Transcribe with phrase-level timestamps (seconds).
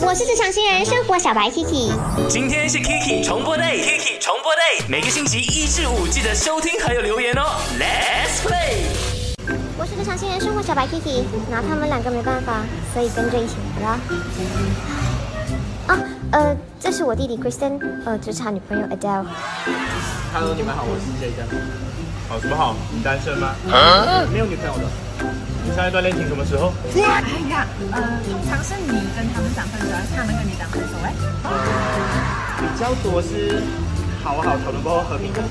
[0.00, 1.92] 我是职场新人生活小白 Kiki。
[2.28, 7.42] 今天是 Kiki 重播 day，Kiki 重播 day，每个星期一至五记得收听还有留言哦。
[7.78, 8.82] Let's play。
[9.78, 14.00] 我是职场新人生活小白 Kiki，拿他们两个没办法，所以跟着一起来了。
[15.86, 15.98] 啊，
[16.32, 19.24] 呃，这是我弟弟 Kristen，呃，职场女朋友 Adele。
[20.32, 21.46] Hello，你们好，我是 J 的。
[22.28, 22.74] 好什么好？
[22.90, 23.54] 你单身吗？
[24.32, 24.84] 没有女朋友的。
[25.66, 26.72] 你上一段恋情什么时候？
[26.94, 28.00] 哎呀，呃，
[28.30, 28.96] 通常是你跟
[30.14, 30.94] 他们讲分手，还是他们跟你讲分手？
[31.02, 31.12] 哎，
[32.60, 33.62] 比较多是
[34.22, 35.48] 好好讨论过后和平分手。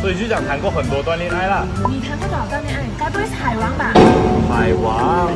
[0.00, 1.64] 所以就讲谈过很多段恋爱啦。
[1.88, 2.84] 你谈过多少段恋爱？
[2.98, 3.92] 该不会是海王吧？
[4.50, 5.30] 海王。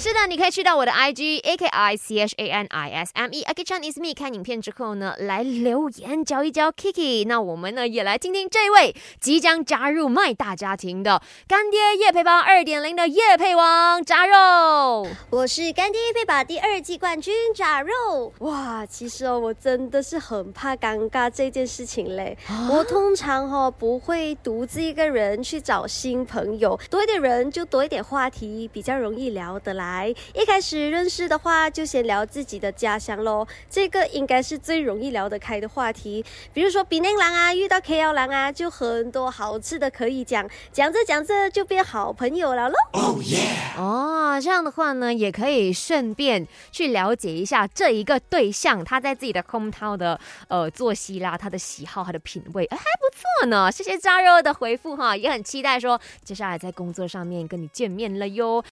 [0.00, 3.62] 是的，你可以去到我的 IG a k i c h a n i s m e a k
[3.62, 4.14] i chan is me，。
[4.14, 7.26] 看影片之后呢，来留言教一教 Kiki。
[7.26, 15.08] 那我们呢也来听听这位即将加入麦大家庭的干爹叶配帮二点零的叶配王炸肉。
[15.30, 18.32] 我是干爹配把第二季冠军炸肉。
[18.38, 22.38] 哇，其实哦，我真的是很怕尴尬这件事情嘞。
[22.70, 30.14] 我通常哦不会独自一个人去找新朋友，多一点人就多一点话题，比较容易聊得来。
[30.34, 36.24] 一开始认识的话，就先聊自己的家乡喽，这个应该是最容易聊得开的话题。
[36.52, 42.74] 比如说比内郎啊，遇到 KL 郎啊，就很多好吃的可以讲，讲着讲着就变好朋友了喽。
[42.92, 43.38] 哦耶！
[43.78, 53.70] 哦，这样的话呢，也可以顺便去了解一下这一个对象他在自己的 hometown 的呃作息啦，他的喜好，他的品味，哎，还不错呢。
[53.72, 58.62] 谢谢炸肉的回复哈，也很期待说接下来在工作上面跟你见面了哟。